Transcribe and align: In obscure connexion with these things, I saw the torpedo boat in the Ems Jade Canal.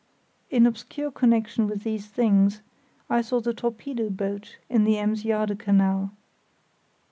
In 0.49 0.65
obscure 0.65 1.11
connexion 1.11 1.67
with 1.67 1.83
these 1.83 2.07
things, 2.07 2.61
I 3.07 3.21
saw 3.21 3.39
the 3.39 3.53
torpedo 3.53 4.09
boat 4.09 4.57
in 4.67 4.83
the 4.83 4.97
Ems 4.97 5.21
Jade 5.21 5.59
Canal. 5.59 6.09